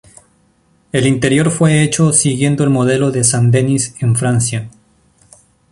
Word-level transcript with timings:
El 0.91 1.05
interior 1.05 1.51
fue 1.51 1.83
hecho 1.83 2.11
siguiendo 2.11 2.63
el 2.63 2.71
modelo 2.71 3.11
de 3.11 3.23
San 3.23 3.51
Denis 3.51 3.93
en 3.99 4.15
Francia. 4.15 4.67